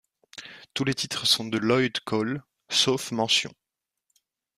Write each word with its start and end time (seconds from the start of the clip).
Tous 0.73 0.83
les 0.83 0.95
titres 0.95 1.27
sont 1.27 1.45
de 1.45 1.59
Lloyd 1.59 1.99
Cole, 1.99 2.41
sauf 2.69 3.11
mentions. 3.11 3.53